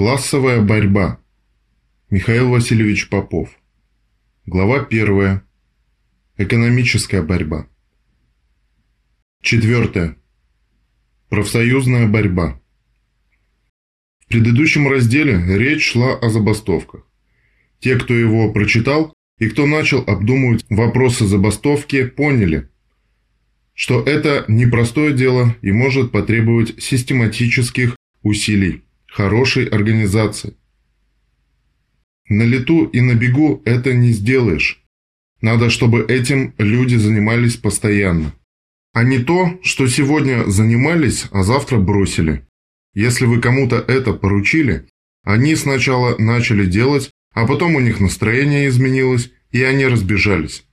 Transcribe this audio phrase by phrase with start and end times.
[0.00, 1.20] Классовая борьба.
[2.08, 3.50] Михаил Васильевич Попов.
[4.46, 5.42] Глава 1.
[6.38, 7.68] Экономическая борьба.
[9.42, 10.16] Четвертое.
[11.28, 12.58] Профсоюзная борьба.
[14.20, 17.06] В предыдущем разделе речь шла о забастовках.
[17.78, 22.70] Те, кто его прочитал и кто начал обдумывать вопросы забастовки, поняли,
[23.74, 30.54] что это непростое дело и может потребовать систематических усилий хорошей организации.
[32.28, 34.82] На лету и на бегу это не сделаешь.
[35.40, 38.34] Надо, чтобы этим люди занимались постоянно.
[38.92, 42.46] А не то, что сегодня занимались, а завтра бросили.
[42.94, 44.88] Если вы кому-то это поручили,
[45.24, 50.64] они сначала начали делать, а потом у них настроение изменилось, и они разбежались.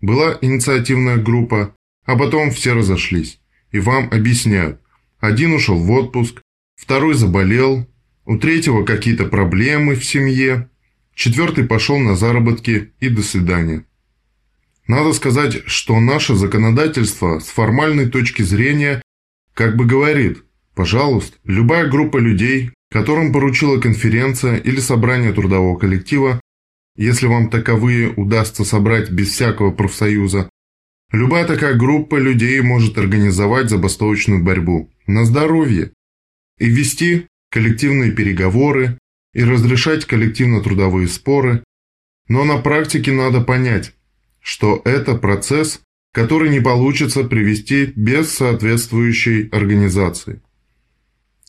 [0.00, 1.74] Была инициативная группа,
[2.04, 3.40] а потом все разошлись.
[3.70, 4.80] И вам объясняют.
[5.20, 6.40] Один ушел в отпуск,
[6.78, 7.86] второй заболел,
[8.24, 10.70] у третьего какие-то проблемы в семье,
[11.14, 13.84] четвертый пошел на заработки и до свидания.
[14.86, 19.02] Надо сказать, что наше законодательство с формальной точки зрения
[19.52, 26.40] как бы говорит, пожалуйста, любая группа людей, которым поручила конференция или собрание трудового коллектива,
[26.96, 30.48] если вам таковые удастся собрать без всякого профсоюза,
[31.12, 35.92] любая такая группа людей может организовать забастовочную борьбу на здоровье
[36.58, 38.98] и вести коллективные переговоры
[39.32, 41.62] и разрешать коллективно-трудовые споры,
[42.28, 43.94] но на практике надо понять,
[44.40, 45.80] что это процесс,
[46.12, 50.42] который не получится привести без соответствующей организации.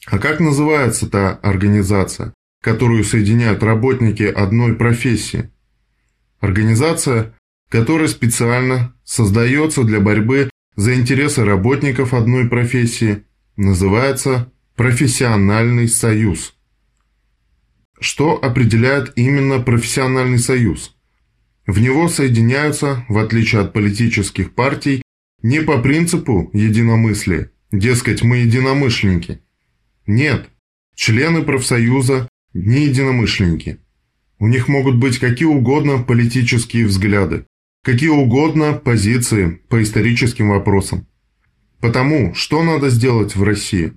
[0.05, 5.49] А как называется та организация, которую соединяют работники одной профессии?
[6.39, 7.35] Организация,
[7.69, 13.23] которая специально создается для борьбы за интересы работников одной профессии,
[13.57, 16.55] называется профессиональный союз.
[17.99, 20.95] Что определяет именно профессиональный союз?
[21.67, 25.01] В него соединяются, в отличие от политических партий,
[25.43, 29.41] не по принципу единомыслия, дескать, мы единомышленники.
[30.07, 30.49] Нет,
[30.95, 33.79] члены профсоюза не единомышленники.
[34.39, 37.45] У них могут быть какие угодно политические взгляды,
[37.83, 41.05] какие угодно позиции по историческим вопросам.
[41.81, 43.91] Потому что надо сделать в России?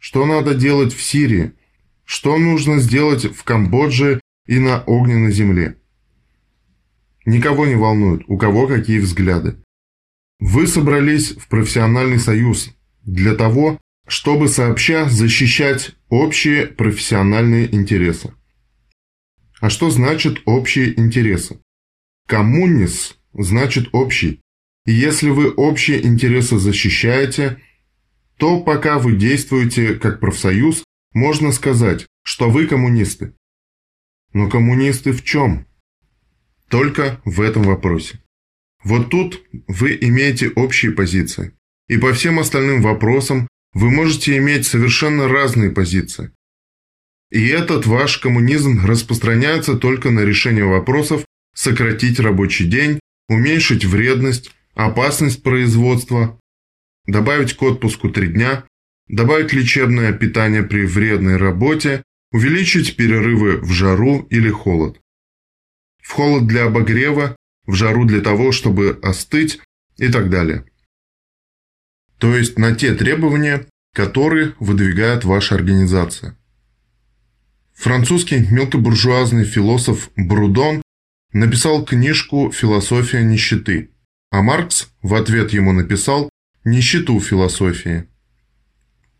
[0.00, 1.52] Что надо делать в Сирии?
[2.04, 5.76] Что нужно сделать в Камбодже и на огненной земле?
[7.26, 9.62] Никого не волнует, у кого какие взгляды.
[10.40, 13.78] Вы собрались в профессиональный союз для того,
[14.08, 18.32] чтобы сообща защищать общие профессиональные интересы.
[19.60, 21.60] А что значит общие интересы?
[22.26, 24.40] Коммунис значит общий.
[24.86, 27.60] И если вы общие интересы защищаете–
[28.40, 33.34] то пока вы действуете как профсоюз, можно сказать, что вы коммунисты.
[34.32, 35.66] Но коммунисты в чем?
[36.68, 38.20] Только в этом вопросе.
[38.82, 41.52] Вот тут вы имеете общие позиции.
[41.88, 46.32] И по всем остальным вопросам вы можете иметь совершенно разные позиции.
[47.30, 55.42] И этот ваш коммунизм распространяется только на решение вопросов сократить рабочий день, уменьшить вредность, опасность
[55.42, 56.39] производства,
[57.10, 58.64] добавить к отпуску 3 дня,
[59.08, 65.00] добавить лечебное питание при вредной работе, увеличить перерывы в жару или холод.
[66.02, 69.60] В холод для обогрева, в жару для того, чтобы остыть
[69.98, 70.64] и так далее.
[72.18, 76.36] То есть на те требования, которые выдвигает ваша организация.
[77.74, 80.82] Французский мелкобуржуазный философ Брудон
[81.32, 83.90] написал книжку «Философия нищеты»,
[84.30, 86.29] а Маркс в ответ ему написал
[86.64, 88.06] нищету философии.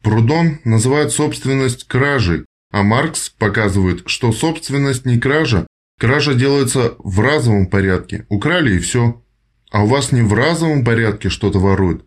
[0.03, 5.67] Прудон называет собственность кражей, а Маркс показывает, что собственность не кража,
[5.99, 9.23] кража делается в разовом порядке, украли и все.
[9.71, 12.05] А у вас не в разовом порядке что-то воруют,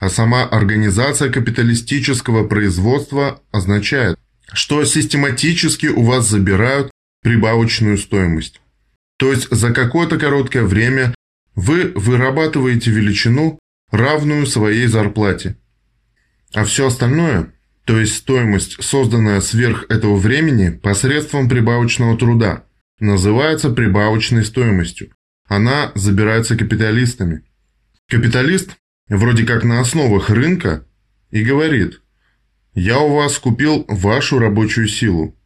[0.00, 4.18] а сама организация капиталистического производства означает,
[4.52, 6.90] что систематически у вас забирают
[7.22, 8.60] прибавочную стоимость.
[9.16, 11.14] То есть за какое-то короткое время
[11.54, 13.58] вы вырабатываете величину,
[13.90, 15.56] равную своей зарплате.
[16.52, 17.52] А все остальное,
[17.84, 22.64] то есть стоимость, созданная сверх этого времени посредством прибавочного труда,
[23.00, 25.10] называется прибавочной стоимостью.
[25.46, 27.42] Она забирается капиталистами.
[28.08, 28.76] Капиталист,
[29.08, 30.86] вроде как на основах рынка,
[31.30, 32.00] и говорит,
[32.74, 35.36] я у вас купил вашу рабочую силу.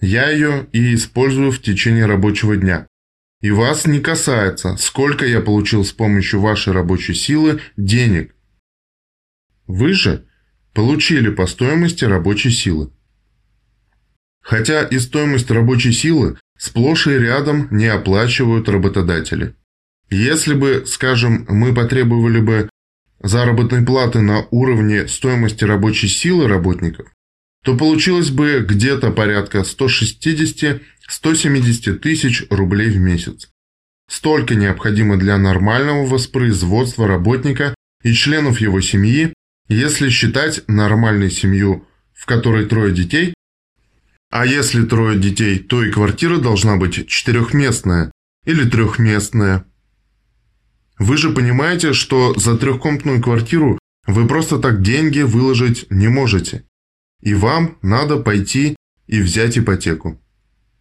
[0.00, 2.86] Я ее и использую в течение рабочего дня.
[3.44, 8.34] И вас не касается, сколько я получил с помощью вашей рабочей силы денег.
[9.66, 10.24] Вы же
[10.72, 12.90] получили по стоимости рабочей силы.
[14.40, 19.54] хотя и стоимость рабочей силы сплошь и рядом не оплачивают работодатели.
[20.08, 22.70] Если бы, скажем, мы потребовали бы
[23.22, 27.12] заработной платы на уровне стоимости рабочей силы работников,
[27.64, 30.80] то получилось бы где-то порядка 160-170
[31.94, 33.50] тысяч рублей в месяц.
[34.08, 39.32] Столько необходимо для нормального воспроизводства работника и членов его семьи,
[39.68, 43.34] если считать нормальной семью, в которой трое детей,
[44.30, 48.10] а если трое детей, то и квартира должна быть четырехместная
[48.44, 49.64] или трехместная.
[50.98, 56.64] Вы же понимаете, что за трехкомнатную квартиру вы просто так деньги выложить не можете.
[57.22, 58.76] И вам надо пойти
[59.06, 60.20] и взять ипотеку.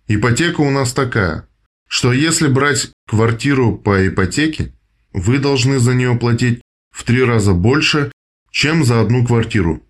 [0.07, 1.47] Ипотека у нас такая,
[1.87, 4.73] что если брать квартиру по ипотеке,
[5.13, 6.61] вы должны за нее платить
[6.91, 8.11] в три раза больше,
[8.51, 9.83] чем за одну квартиру.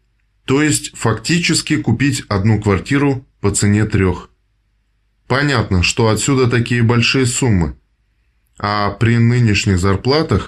[0.46, 4.30] То есть фактически купить одну квартиру по цене трех.
[5.28, 7.76] Понятно, что отсюда такие большие суммы.
[8.60, 10.48] А при нынешних зарплатах,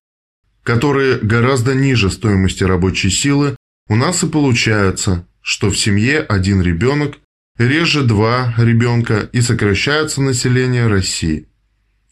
[0.63, 3.55] которые гораздо ниже стоимости рабочей силы,
[3.87, 7.17] у нас и получается, что в семье один ребенок,
[7.57, 11.47] реже два ребенка и сокращается население России.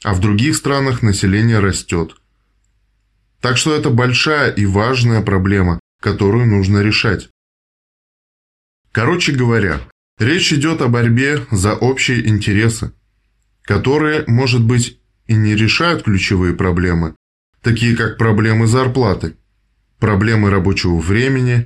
[0.03, 2.15] А в других странах население растет.
[3.41, 7.29] Так что это большая и важная проблема, которую нужно решать.
[8.91, 9.81] Короче говоря,
[10.17, 12.93] речь идет о борьбе за общие интересы,
[13.63, 17.15] которые, может быть, и не решают ключевые проблемы,
[17.61, 19.35] такие как проблемы зарплаты,
[19.99, 21.65] проблемы рабочего времени,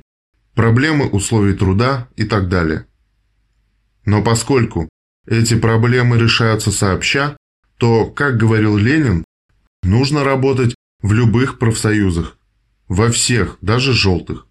[0.54, 2.87] проблемы условий труда и так далее.
[4.08, 4.88] Но поскольку
[5.26, 7.36] эти проблемы решаются сообща,
[7.76, 9.22] то, как говорил Ленин,
[9.82, 12.38] нужно работать в любых профсоюзах,
[12.88, 14.46] во всех, даже желтых.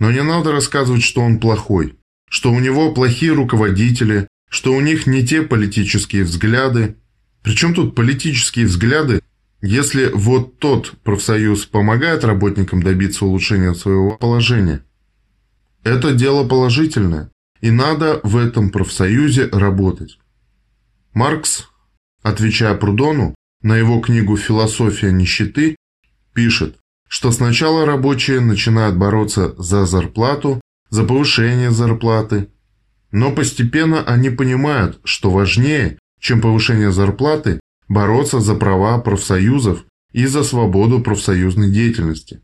[0.00, 1.96] Но не надо рассказывать, что он плохой,
[2.28, 6.96] что у него плохие руководители, что у них не те политические взгляды,
[7.44, 9.22] причем тут политические взгляды,
[9.62, 14.82] если вот тот профсоюз помогает работникам добиться улучшения своего положения?
[15.84, 20.18] Это дело положительное, и надо в этом профсоюзе работать.
[21.12, 21.68] Маркс,
[22.22, 25.76] отвечая Прудону на его книгу «Философия нищеты»,
[26.32, 26.78] пишет,
[27.08, 32.48] что сначала рабочие начинают бороться за зарплату, за повышение зарплаты,
[33.12, 37.58] но постепенно они понимают, что важнее чем повышение зарплаты,
[37.88, 42.42] бороться за права профсоюзов и за свободу профсоюзной деятельности.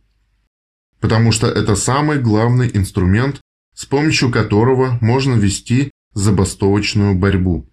[0.98, 3.40] Потому что это самый главный инструмент,
[3.76, 7.70] с помощью которого можно вести забастовочную борьбу.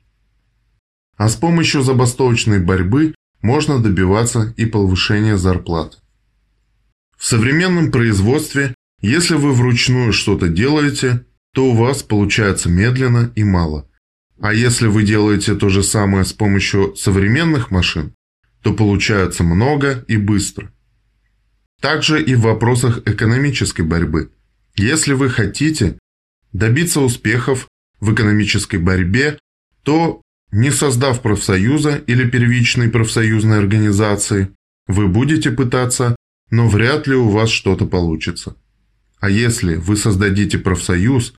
[1.17, 5.99] А с помощью забастовочной борьбы можно добиваться и повышения зарплат.
[7.17, 13.89] В современном производстве, если вы вручную что-то делаете, то у вас получается медленно и мало–
[14.43, 18.13] а если вы делаете то же самое с помощью современных машин,
[18.61, 20.69] то получается много и быстро.
[21.79, 24.32] Также и в вопросах экономической борьбы.
[24.75, 25.99] Если вы хотите
[26.51, 27.67] добиться успехов
[27.99, 29.37] в экономической борьбе,
[29.83, 30.21] то
[30.51, 34.49] не создав профсоюза или первичной профсоюзной организации,
[34.87, 36.15] вы будете пытаться,
[36.49, 38.55] но вряд ли у вас что-то получится.
[39.19, 41.33] А если вы создадите профсоюз,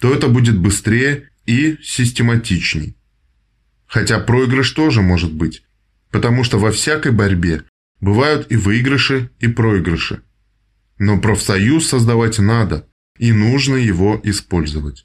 [0.00, 2.96] то это будет быстрее и систематичней.
[3.86, 5.62] Хотя проигрыш тоже может быть,
[6.10, 7.64] потому что во всякой борьбе
[8.00, 10.22] бывают и выигрыши, и проигрыши.
[11.04, 15.04] Но профсоюз создавать надо, и нужно его использовать.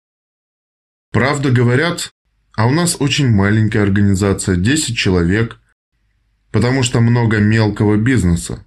[1.12, 2.12] Правда говорят,
[2.56, 5.60] а у нас очень маленькая организация, 10 человек,
[6.52, 8.64] потому что много мелкого бизнеса.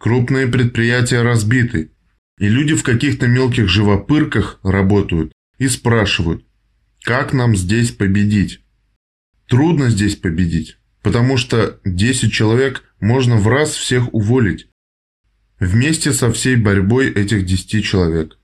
[0.00, 1.92] Крупные предприятия разбиты,
[2.40, 6.44] и люди в каких-то мелких живопырках работают и спрашивают,
[7.04, 8.60] как нам здесь победить?
[9.46, 14.68] Трудно здесь победить, потому что 10 человек можно в раз всех уволить.
[15.60, 18.38] Вместе со всей борьбой этих 10 человек.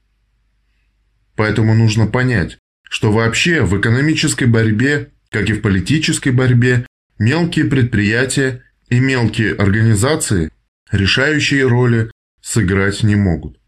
[1.36, 6.86] Поэтому нужно понять, что вообще в экономической борьбе, как и в политической борьбе,
[7.18, 10.50] мелкие предприятия и мелкие организации
[10.90, 12.10] решающие роли
[12.42, 13.58] сыграть не могут.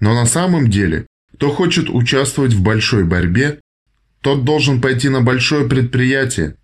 [0.00, 3.60] Но на самом деле, кто хочет участвовать в большой борьбе,
[4.20, 6.56] тот должен пойти на большое предприятие,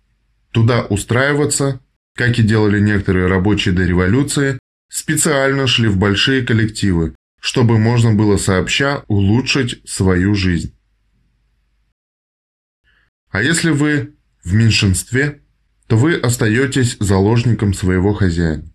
[0.51, 1.79] туда устраиваться,
[2.15, 8.37] как и делали некоторые рабочие до революции, специально шли в большие коллективы, чтобы можно было
[8.37, 10.75] сообща улучшить свою жизнь.
[13.29, 15.41] А если вы в меньшинстве,
[15.87, 18.65] то вы остаетесь заложником своего хозяина.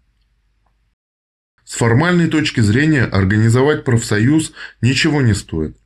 [1.64, 5.76] С формальной точки зрения организовать профсоюз ничего не стоит.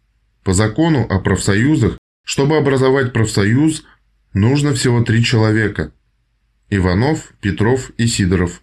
[0.42, 3.84] По закону о профсоюзах Чтобы образовать профсоюз,
[4.32, 5.92] нужно всего три человека.
[6.70, 8.62] Иванов, Петров и Сидоров.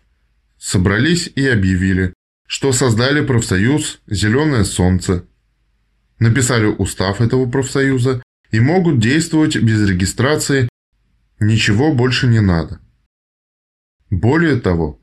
[0.66, 2.14] Собрались и объявили,
[2.48, 5.26] что создали профсоюз «Зеленое солнце».
[6.20, 10.70] Написали устав этого профсоюза и могут действовать без регистрации,
[11.42, 12.80] ничего больше не надо.
[14.10, 15.02] Более того,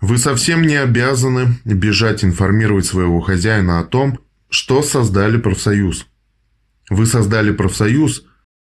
[0.00, 6.06] вы совсем не обязаны бежать информировать своего хозяина о том, что создали профсоюз.
[6.88, 8.24] Вы создали профсоюз,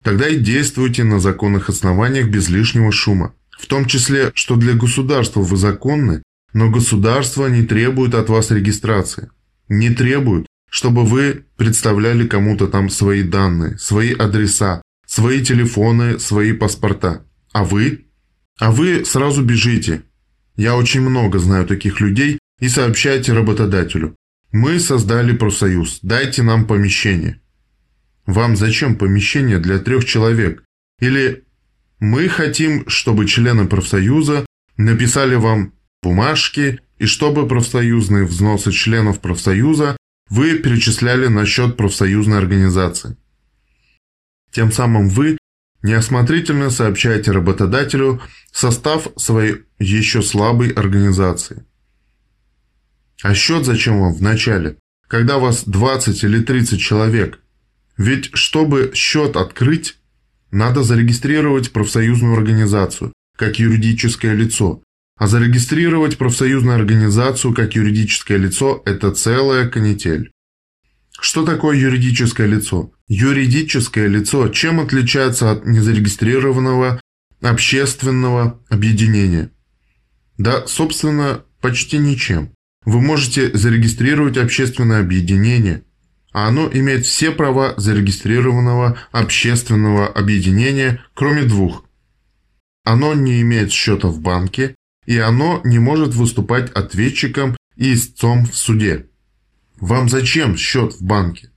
[0.02, 3.34] тогда и действуйте на законных основаниях без лишнего шума.
[3.58, 6.22] В том числе, что для государства вы законны,
[6.52, 9.30] но государство не требует от вас регистрации.
[9.68, 17.24] Не требует, чтобы вы представляли кому-то там свои данные, свои адреса, свои телефоны, свои паспорта.
[17.52, 18.06] А вы?
[18.58, 20.02] А вы сразу бежите.
[20.56, 24.14] Я очень много знаю таких людей и сообщайте работодателю.
[24.52, 27.40] Мы создали профсоюз, дайте нам помещение.
[28.26, 30.64] Вам зачем помещение для трех человек?
[31.00, 31.45] Или
[32.00, 35.72] мы хотим, чтобы члены профсоюза написали вам
[36.02, 39.96] бумажки, и чтобы профсоюзные взносы членов профсоюза
[40.30, 43.16] вы перечисляли на счет профсоюзной организации.
[44.50, 45.36] Тем самым вы
[45.82, 51.64] неосмотрительно сообщаете работодателю состав своей еще слабой организации.
[53.22, 57.40] А счет зачем вам в начале, когда вас 20 или 30 человек?
[57.96, 59.98] Ведь чтобы счет открыть,
[60.50, 64.82] надо зарегистрировать профсоюзную организацию как юридическое лицо,
[65.16, 70.30] а зарегистрировать профсоюзную организацию как юридическое лицо– это целая канитель.
[71.18, 72.92] Что такое юридическое лицо?
[73.08, 77.00] Юридическое лицо чем отличается от незарегистрированного
[77.40, 79.50] общественного объединения?
[80.36, 82.52] Да, собственно, почти ничем.
[82.84, 85.84] Вы можете зарегистрировать общественное объединение,
[86.36, 91.86] а оно имеет все права зарегистрированного общественного объединения, кроме двух.
[92.84, 94.74] Оно не имеет счета в банке
[95.06, 99.06] и оно не может выступать ответчиком и истцом в суде.
[99.80, 101.52] Вам зачем счет в банке?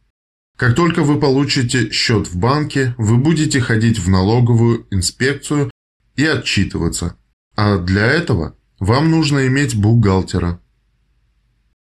[0.56, 5.72] Как только вы получите счет в банке, вы будете ходить в налоговую инспекцию
[6.16, 7.18] и отчитываться.
[7.58, 10.62] А для этого вам нужно иметь бухгалтера.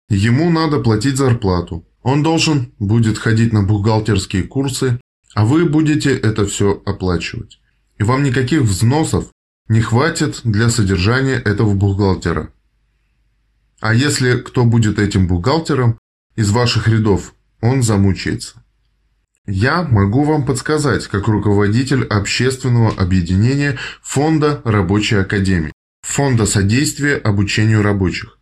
[0.08, 1.86] Ему надо платить зарплату.
[2.08, 4.98] Он должен будет ходить на бухгалтерские курсы,
[5.34, 7.60] а вы будете это все оплачивать.
[7.98, 9.26] И вам никаких взносов
[9.68, 12.54] не хватит для содержания этого бухгалтера.
[13.82, 16.00] А если кто будет этим бухгалтером
[16.38, 18.64] из ваших рядов, он замучается.
[19.46, 25.74] Я могу вам подсказать, как руководитель общественного объединения Фонда Рабочей Академии,
[26.04, 28.40] Фонда содействия обучению рабочих,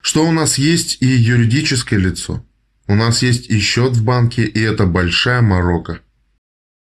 [0.00, 2.42] что у нас есть и юридическое лицо.
[2.88, 6.00] У нас есть и счет в банке, и это большая морока.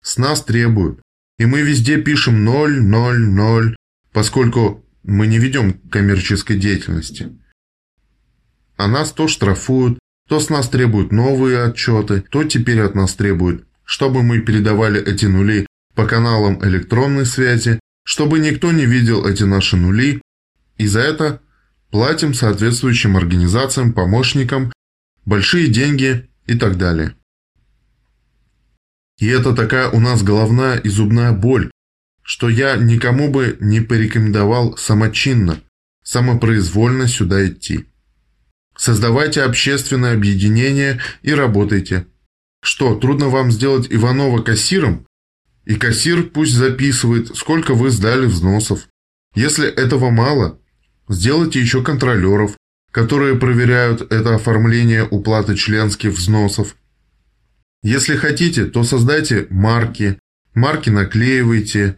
[0.02, 1.02] С нас требуют,
[1.38, 3.76] и мы везде пишем 0, 0, 0,
[4.12, 7.38] поскольку мы не ведем коммерческой деятельности.
[8.78, 13.68] А нас то штрафуют, то с нас требуют новые отчеты, то теперь от нас требуют,
[13.84, 19.78] чтобы мы передавали эти нули по каналам электронной связи, чтобы никто не видел эти наши
[19.78, 20.22] нули,
[20.78, 21.42] и за это
[21.92, 24.72] платим соответствующим организациям, помощникам,
[25.26, 27.16] большие деньги и так далее.
[29.20, 31.72] И это такая у нас головная и зубная боль,
[32.24, 35.62] что я никому бы не порекомендовал самочинно,
[36.04, 37.86] самопроизвольно сюда идти.
[38.76, 42.08] Создавайте общественное объединение и работайте.
[42.64, 45.06] Что, трудно вам сделать Иванова кассиром?
[45.66, 48.88] И кассир пусть записывает, сколько вы сдали взносов.
[49.36, 50.60] Если этого мало,
[51.08, 52.58] сделайте еще контролеров,
[52.94, 56.76] которые проверяют это оформление уплаты членских взносов.
[57.82, 60.20] Если хотите, то создайте марки,
[60.54, 61.98] марки наклеивайте,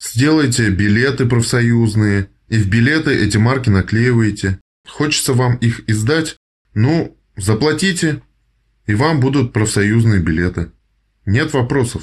[0.00, 4.60] сделайте билеты профсоюзные, и в билеты эти марки наклеиваете.
[4.86, 6.36] Хочется вам их издать?
[6.74, 8.22] Ну, заплатите,
[8.86, 10.70] и вам будут профсоюзные билеты.
[11.24, 12.02] Нет вопросов.